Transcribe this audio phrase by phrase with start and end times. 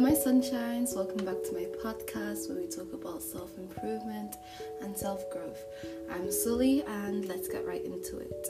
[0.00, 0.96] my sunshines.
[0.96, 4.36] Welcome back to my podcast where we talk about self improvement
[4.80, 5.62] and self growth.
[6.10, 8.48] I'm Sully, and let's get right into it.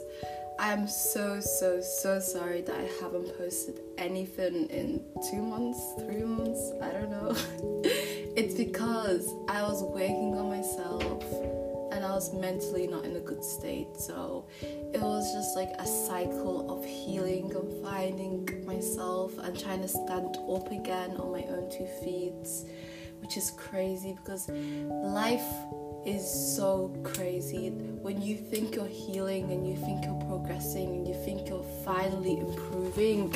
[0.59, 6.71] I'm so, so, so sorry that I haven't posted anything in two months, three months,
[6.81, 7.35] I don't know.
[7.83, 11.60] it's because I was working on myself
[12.21, 13.97] was mentally not in a good state.
[13.97, 19.87] So it was just like a cycle of healing and finding myself and trying to
[19.87, 22.47] stand up again on my own two feet,
[23.21, 25.49] which is crazy because life
[26.05, 26.23] is
[26.55, 27.69] so crazy.
[27.69, 32.37] When you think you're healing and you think you're progressing and you think you're finally
[32.37, 33.33] improving,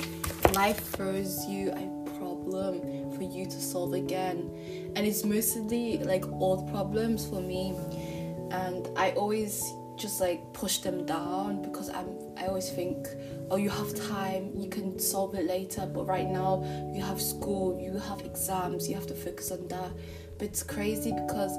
[0.54, 2.82] life throws you a problem
[3.16, 4.52] for you to solve again.
[4.96, 7.74] And it's mostly like old problems for me
[8.56, 13.08] and I always just like push them down because I'm I always think
[13.50, 17.80] oh you have time you can solve it later but right now you have school
[17.80, 19.92] you have exams you have to focus on that.
[20.38, 21.54] But it's crazy because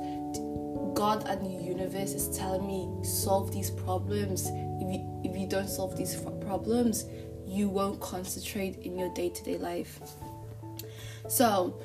[0.94, 4.46] God and the universe is telling me solve these problems.
[4.82, 6.14] If you, if you don't solve these
[6.48, 7.04] problems
[7.46, 10.00] you won't concentrate in your day-to-day life.
[11.28, 11.80] So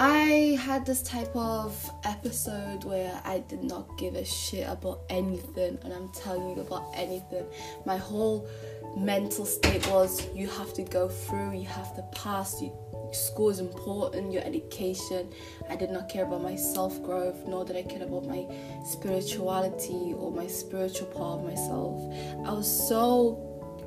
[0.00, 5.76] I had this type of episode where I did not give a shit about anything,
[5.82, 7.44] and I'm telling you about anything.
[7.84, 8.48] My whole
[8.96, 12.72] mental state was you have to go through, you have to pass, you,
[13.12, 15.32] school is important, your education.
[15.68, 18.46] I did not care about my self growth, nor did I care about my
[18.84, 21.98] spirituality or my spiritual part of myself.
[22.46, 23.44] I was so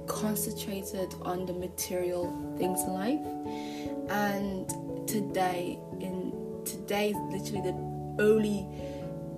[0.07, 2.25] concentrated on the material
[2.57, 6.31] things in life, and today in
[6.63, 8.65] today is literally the only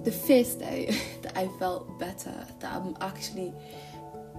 [0.03, 3.53] the first day that I felt better that I'm actually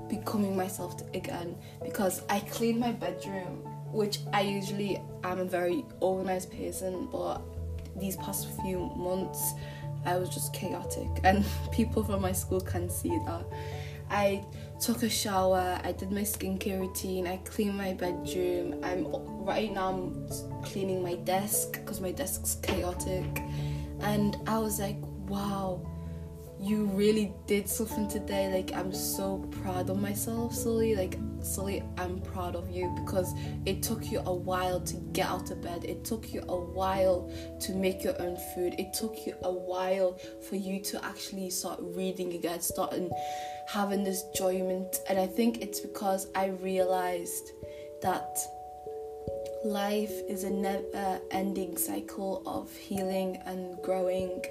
[0.09, 6.53] becoming myself again because I cleaned my bedroom which I usually am a very organized
[6.53, 7.43] person but
[7.97, 9.55] these past few months
[10.07, 11.09] I was just chaotic.
[11.25, 13.45] And people from my school can see that
[14.11, 14.45] I
[14.81, 18.81] took a shower, I did my skincare routine, I cleaned my bedroom.
[18.83, 19.07] I'm
[19.45, 23.25] right now I'm cleaning my desk because my desk's chaotic.
[24.01, 24.99] And I was like,
[25.29, 25.81] wow,
[26.65, 28.51] you really did something today.
[28.51, 30.97] Like I'm so proud of myself, Sully.
[30.97, 33.35] Like Sully, I'm proud of you because
[33.67, 35.85] it took you a while to get out of bed.
[35.85, 37.31] It took you a while
[37.61, 38.75] to make your own food.
[38.79, 43.11] It took you a while for you to actually start reading again, starting
[43.69, 45.01] having this enjoyment.
[45.09, 47.51] And I think it's because I realized
[48.01, 48.39] that
[49.67, 54.43] life is a never ending cycle of healing and growing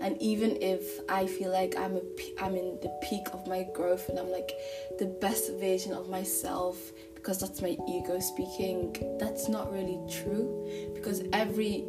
[0.00, 2.02] and even if i feel like i'm a,
[2.42, 4.52] i'm in the peak of my growth and i'm like
[4.98, 10.66] the best version of myself because that's my ego speaking that's not really true.
[10.94, 11.84] Because every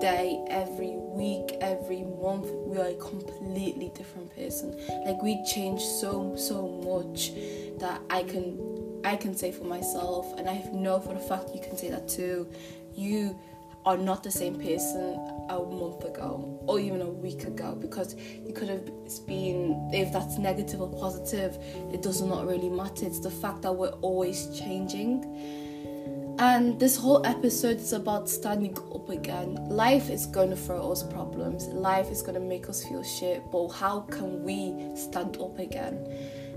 [0.00, 4.76] day every week every month we are a completely different person.
[5.06, 7.32] Like we change so so much
[7.78, 8.58] that i can
[9.04, 12.08] i can say for myself and i know for a fact you can say that
[12.08, 12.46] too.
[12.94, 13.38] You
[13.86, 15.14] are not the same person
[15.50, 18.84] a month ago or even a week ago because you could have
[19.26, 21.58] been if that's negative or positive
[21.92, 25.22] it does not really matter it's the fact that we're always changing
[26.38, 29.54] and this whole episode is about standing up again.
[29.68, 31.66] Life is going to throw us problems.
[31.66, 33.40] Life is going to make us feel shit.
[33.52, 36.04] But how can we stand up again?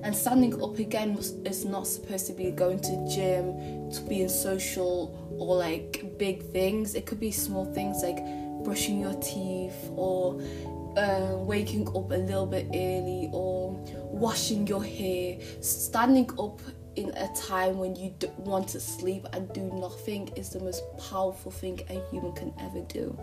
[0.04, 5.27] And standing up again is not supposed to be going to gym, to being social,
[5.38, 6.96] or like big things.
[6.96, 8.20] It could be small things like
[8.64, 10.42] brushing your teeth or
[10.98, 13.72] uh, waking up a little bit early or
[14.12, 15.38] washing your hair.
[15.62, 16.60] Standing up
[16.96, 21.52] in a time when you want to sleep and do nothing is the most powerful
[21.52, 23.18] thing a human can ever do.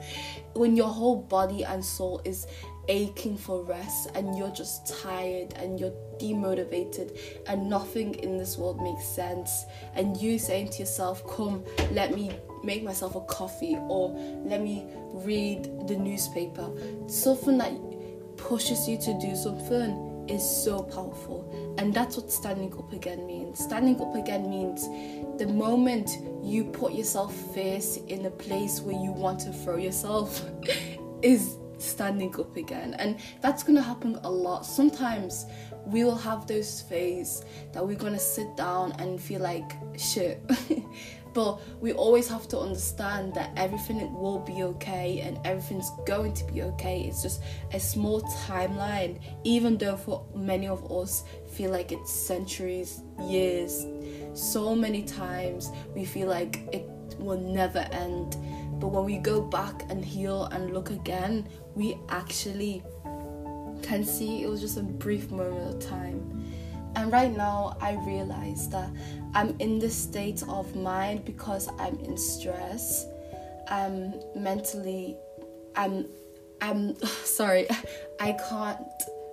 [0.54, 2.46] When your whole body and soul is
[2.88, 8.80] aching for rest and you're just tired and you're demotivated and nothing in this world
[8.82, 9.64] makes sense.
[9.94, 12.30] And you saying to yourself come let me
[12.62, 14.10] make myself a coffee or
[14.44, 16.70] let me read the newspaper.
[17.06, 17.72] Something that
[18.36, 21.74] pushes you to do something is so powerful.
[21.78, 23.58] And that's what standing up again means.
[23.58, 24.82] Standing up again means
[25.38, 26.10] the moment
[26.42, 30.44] you put yourself first in a place where you want to throw yourself
[31.22, 32.94] is standing up again.
[32.94, 34.64] And that's going to happen a lot.
[34.66, 35.46] Sometimes
[35.86, 40.40] we will have those phases that we're going to sit down and feel like shit.
[41.34, 46.44] But we always have to understand that everything will be okay and everything's going to
[46.44, 47.02] be okay.
[47.02, 47.42] It's just
[47.72, 53.84] a small timeline even though for many of us feel like it's centuries years.
[54.32, 56.88] So many times we feel like it
[57.18, 58.36] will never end.
[58.78, 62.82] But when we go back and heal and look again we actually
[63.82, 66.44] can see it was just a brief moment of time.
[66.96, 68.88] And right now i realize that
[69.34, 73.06] i'm in this state of mind because i'm in stress.
[73.68, 75.16] I'm mentally
[75.74, 76.06] i'm
[76.60, 76.94] i'm
[77.24, 77.66] sorry
[78.20, 78.78] i can't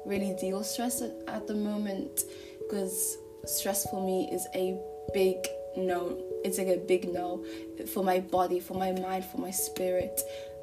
[0.05, 2.21] really deal with stress at, at the moment
[2.59, 4.79] because stress for me is a
[5.13, 5.37] big
[5.77, 7.45] no it's like a big no
[7.93, 10.21] for my body for my mind for my spirit.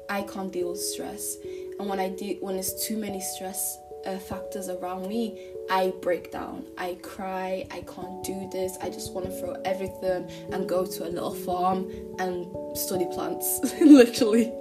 [0.09, 1.37] I can't deal with stress
[1.79, 6.31] and when i do when there's too many stress uh, factors around me i break
[6.31, 6.65] down.
[6.77, 7.65] I cry.
[7.71, 8.77] I can't do this.
[8.81, 12.47] I just want to throw everything and go to a little farm and
[12.77, 14.51] study plants literally.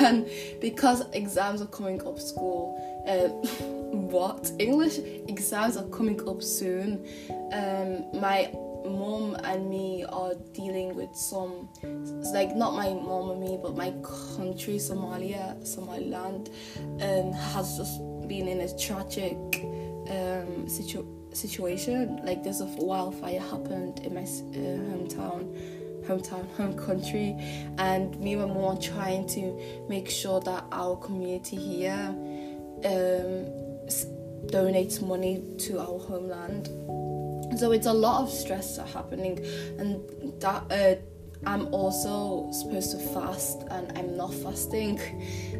[0.00, 0.28] And
[0.60, 2.76] because exams are coming up school
[3.06, 3.28] uh,
[3.90, 4.50] what?
[4.58, 4.98] English
[5.28, 7.06] exams are coming up soon.
[7.52, 8.50] Um, my
[8.88, 11.68] mom and me are dealing with some
[12.32, 13.90] like not my mom and me but my
[14.36, 16.50] country somalia somaliland
[17.00, 19.36] um, has just been in a tragic
[20.10, 22.20] um, situ- situation.
[22.24, 27.36] Like there's a wildfire happened in my uh, hometown hometown home country.
[27.78, 32.14] And me and my mom are trying to make sure that our community here
[32.84, 33.46] um,
[34.50, 36.68] donates money to our homeland
[37.56, 39.38] so it's a lot of stress happening
[39.78, 40.94] and that uh,
[41.46, 44.98] i'm also supposed to fast and i'm not fasting.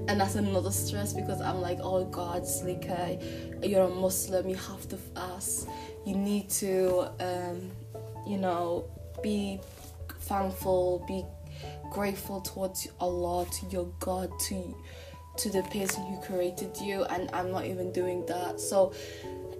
[0.08, 3.20] And that's another stress because i'm like oh god Salika,
[3.66, 5.68] you're a muslim you have to fast.
[6.06, 7.70] You need to um,
[8.26, 8.84] you know
[9.22, 9.60] be
[10.20, 11.24] thankful be
[11.90, 14.76] grateful towards allah to your god to
[15.36, 17.04] to the person who created you.
[17.04, 18.60] And i'm not even doing that.
[18.60, 18.92] So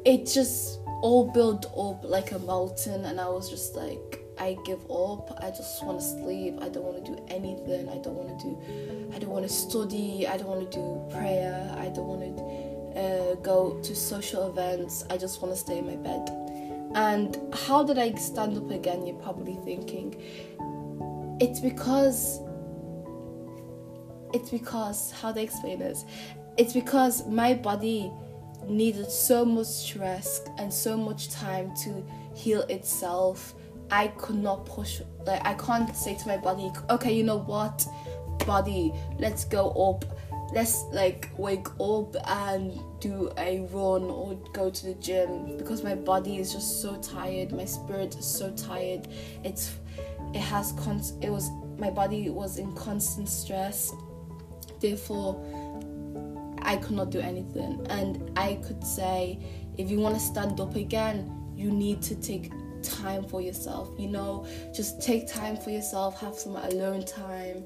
[0.05, 4.89] it just all built up like a mountain and I was just like I give
[4.91, 5.37] up.
[5.43, 6.59] I just want to sleep.
[6.61, 7.89] I don't want to do anything.
[7.89, 10.27] I don't want to do I don't want to study.
[10.27, 11.75] I don't want to do prayer.
[11.77, 15.05] I don't want to uh, go to social events.
[15.11, 16.31] I just want to stay in my bed.
[16.95, 19.07] And how did I stand up again?
[19.07, 20.15] You're probably thinking.
[21.41, 22.41] It's because
[24.33, 26.05] it's because how they explain this.
[26.57, 28.11] It's because my body
[28.67, 33.55] needed so much stress and so much time to heal itself.
[33.91, 37.87] I could not push, like, I can't say to my body, okay, you know what,
[38.47, 40.05] body, let's go up.
[40.55, 45.95] Let's like wake up and do a run or go to the gym because my
[45.95, 47.53] body is just so tired.
[47.53, 49.09] My spirit is so tired.
[49.45, 49.77] It's
[50.33, 53.93] it has con- it was my body was in constant stress.
[54.81, 55.37] Therefore,
[56.63, 57.87] I could not do anything.
[57.91, 59.39] And I could say,
[59.77, 62.53] if you want to stand up again, you need to take
[62.83, 63.91] time for yourself.
[63.99, 67.65] You know, just take time for yourself, have some alone time,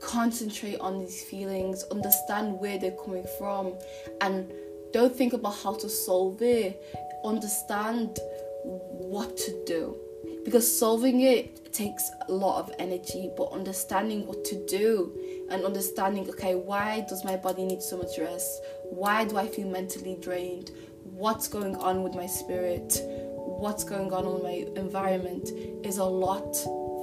[0.00, 3.74] concentrate on these feelings, understand where they're coming from,
[4.20, 4.52] and
[4.92, 6.82] don't think about how to solve it.
[7.24, 8.18] Understand
[8.64, 9.96] what to do
[10.44, 15.12] because solving it takes a lot of energy but understanding what to do
[15.50, 18.62] and understanding okay why does my body need so much rest?
[18.90, 20.70] Why do i feel mentally drained?
[21.02, 23.00] What's going on with my spirit?
[23.02, 25.50] What's going on with my environment
[25.84, 26.56] is a lot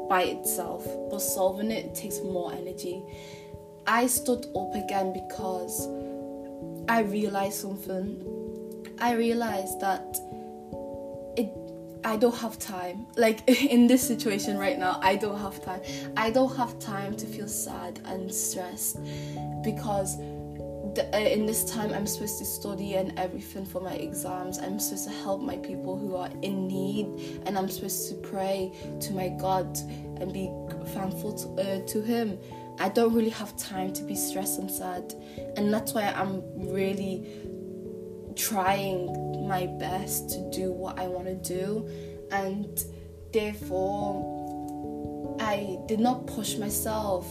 [0.09, 3.03] by itself but solving it takes more energy.
[3.87, 5.87] I stood up again because
[6.89, 8.21] i realized something.
[8.99, 10.19] I realized that
[12.05, 13.07] I don't have time.
[13.15, 15.81] Like in this situation right now, I don't have time.
[16.17, 18.99] I don't have time to feel sad and stressed
[19.63, 20.17] because
[20.95, 24.59] the, uh, in this time I'm supposed to study and everything for my exams.
[24.59, 28.71] I'm supposed to help my people who are in need, and I'm supposed to pray
[28.99, 29.77] to my God
[30.19, 30.51] and be
[30.87, 32.37] thankful to, uh, to Him.
[32.79, 35.13] I don't really have time to be stressed and sad,
[35.57, 37.27] and that's why I'm really
[38.35, 41.89] trying my best to do what I want to do,
[42.31, 42.83] and
[43.31, 44.31] therefore,
[45.39, 47.27] I did not push myself.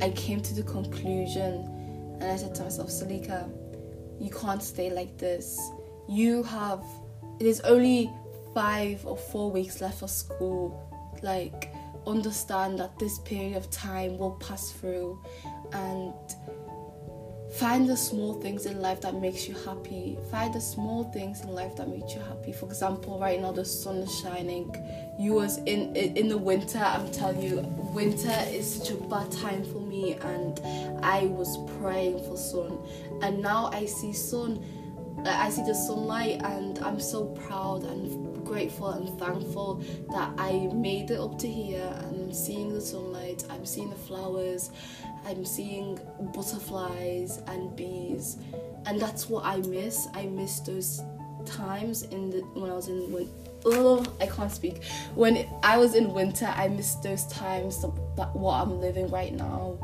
[0.00, 1.68] I came to the conclusion,
[2.20, 3.48] and I said to myself, Salika,
[4.20, 5.58] you can't stay like this.
[6.08, 6.84] You have,
[7.40, 8.10] it is only
[8.54, 10.80] five or four weeks left for school.
[11.22, 11.72] Like,
[12.06, 15.18] understand that this period of time will pass through,
[15.72, 16.12] and
[17.58, 20.18] find the small things in life that makes you happy.
[20.30, 22.52] Find the small things in life that make you happy.
[22.52, 24.74] For example right now the sun is shining.
[25.18, 27.60] You was in in the winter i'm telling you
[27.94, 30.60] winter is such a bad time for me and
[31.04, 32.78] i was praying for sun.
[33.22, 34.64] And now i see sun
[35.18, 39.76] uh, I see the sunlight and I'm so proud and grateful and thankful
[40.10, 41.90] that I made it up to here.
[42.00, 44.70] And I'm seeing the sunlight, I'm seeing the flowers,
[45.24, 45.98] I'm seeing
[46.34, 48.38] butterflies and bees
[48.86, 50.08] and that's what I miss.
[50.14, 51.00] I miss those
[51.46, 53.28] times in the when I was in when
[53.66, 54.82] oh I can't speak
[55.14, 59.78] when I was in winter I miss those times that what I'm living right now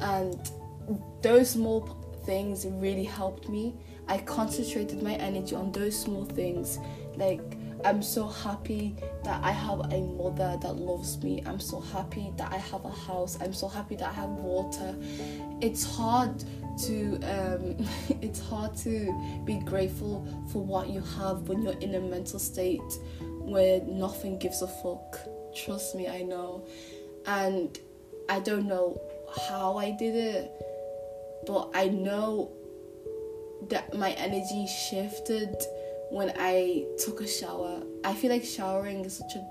[0.00, 0.50] and
[1.22, 1.80] those small
[2.24, 3.74] things really helped me
[4.08, 6.78] I concentrated my energy on those small things.
[7.16, 11.42] Like, I'm so happy that I have a mother that loves me.
[11.46, 13.38] I'm so happy that I have a house.
[13.40, 14.94] I'm so happy that I have water.
[15.60, 16.44] It's hard
[16.86, 17.76] to um,
[18.20, 22.80] it's hard to be grateful for what you have when you're in a mental state
[23.20, 25.18] where nothing gives a fuck.
[25.54, 26.66] Trust me, I know.
[27.26, 27.78] And
[28.28, 29.00] I don't know
[29.48, 30.50] how I did it,
[31.46, 32.50] but I know
[33.68, 35.56] that my energy shifted
[36.10, 37.82] when I took a shower.
[38.04, 39.46] I feel like showering is such a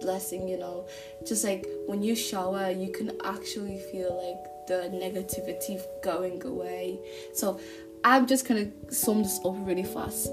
[0.00, 0.86] blessing, you know.
[1.26, 6.98] Just like when you shower, you can actually feel like the negativity going away.
[7.34, 7.60] So
[8.04, 10.28] I'm just gonna sum this up really fast.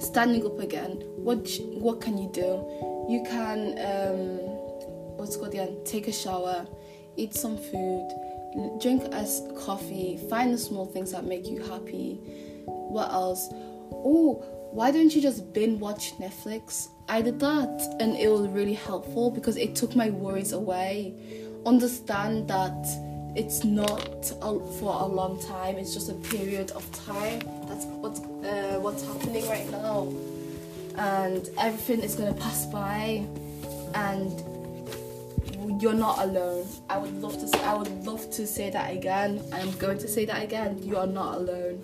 [0.00, 1.02] Standing up again.
[1.16, 2.64] What what can you do?
[3.08, 4.38] You can um,
[5.16, 5.78] what's called again?
[5.84, 6.66] Take a shower,
[7.16, 8.08] eat some food
[8.80, 9.26] drink a
[9.64, 12.20] coffee, find the small things that make you happy.
[12.64, 13.48] What else?
[13.92, 16.88] Oh, why don't you just binge watch Netflix?
[17.08, 21.14] I did that and it was really helpful because it took my worries away.
[21.64, 22.86] Understand that
[23.34, 24.26] it's not
[24.78, 27.40] for a long time, it's just a period of time.
[27.66, 30.12] That's what's, uh, what's happening right now.
[30.96, 33.26] And everything is going to pass by.
[33.94, 34.32] And
[35.80, 36.66] you're not alone.
[36.90, 39.42] I would love to say, I would love to say that again.
[39.52, 40.82] I'm going to say that again.
[40.82, 41.82] You are not alone.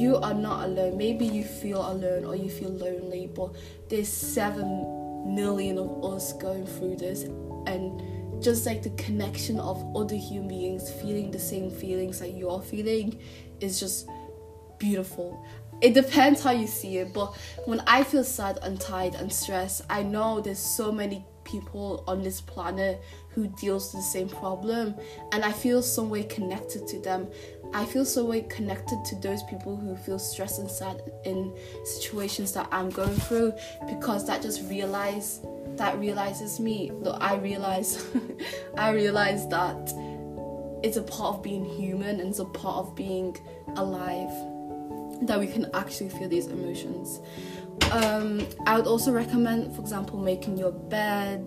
[0.00, 0.96] You are not alone.
[0.96, 3.54] Maybe you feel alone or you feel lonely, but
[3.90, 7.24] there's seven million of us going through this
[7.66, 12.62] and just like the connection of other human beings feeling the same feelings that you're
[12.62, 13.20] feeling
[13.60, 14.08] is just
[14.78, 15.44] beautiful.
[15.82, 19.82] It depends how you see it, but when I feel sad and tired and stressed,
[19.90, 24.94] I know there's so many people on this planet who deals with the same problem
[25.32, 27.28] and i feel some way connected to them
[27.74, 32.52] i feel so way connected to those people who feel stressed and sad in situations
[32.52, 33.52] that i'm going through
[33.86, 35.40] because that just realize
[35.76, 38.06] that realizes me look i realize
[38.78, 39.92] i realize that
[40.82, 43.36] it's a part of being human and it's a part of being
[43.76, 44.30] alive
[45.22, 47.20] that we can actually feel these emotions
[47.92, 51.46] um, I would also recommend, for example, making your bed.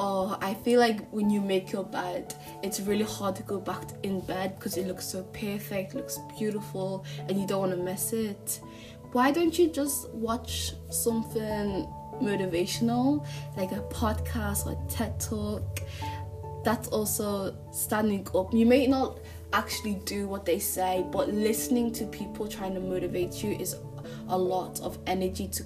[0.00, 3.82] Or I feel like when you make your bed, it's really hard to go back
[4.02, 8.14] in bed because it looks so perfect, looks beautiful, and you don't want to miss
[8.14, 8.60] it.
[9.12, 11.86] Why don't you just watch something
[12.22, 13.26] motivational,
[13.58, 15.80] like a podcast or a TED talk?
[16.64, 18.54] That's also standing up.
[18.54, 19.18] You may not
[19.52, 23.76] actually do what they say, but listening to people trying to motivate you is
[24.28, 25.64] a lot of energy to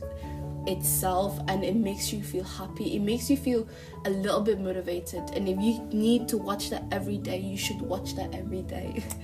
[0.66, 2.96] itself and it makes you feel happy.
[2.96, 3.68] It makes you feel
[4.04, 5.22] a little bit motivated.
[5.34, 9.02] And if you need to watch that every day you should watch that every day.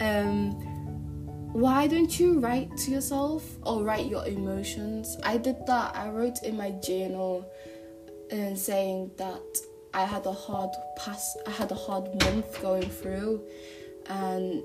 [0.00, 0.52] Um
[1.52, 5.18] why don't you write to yourself or write your emotions?
[5.24, 5.94] I did that.
[5.94, 7.44] I wrote in my journal
[8.30, 9.42] and saying that
[9.92, 13.42] i had a hard past i had a hard month going through
[14.06, 14.62] and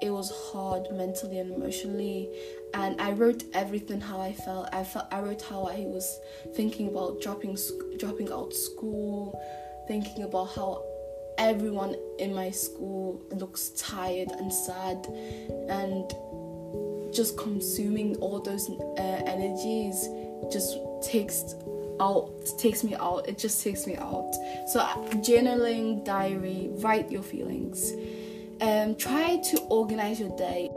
[0.00, 2.28] it was hard mentally and emotionally
[2.74, 4.68] and I wrote everything how I felt.
[4.72, 6.20] I felt I wrote how I was
[6.54, 7.56] thinking about dropping
[7.98, 9.38] dropping out school,
[9.88, 10.84] thinking about how
[11.38, 15.06] everyone in my school looks tired and sad
[15.68, 16.12] and
[17.12, 20.08] just consuming all those uh, energies
[20.50, 21.54] just takes
[22.00, 23.28] out takes me out.
[23.28, 24.32] It just takes me out.
[24.68, 24.80] So
[25.26, 27.92] journaling diary write your feelings.
[28.60, 30.70] Um, try to organize your day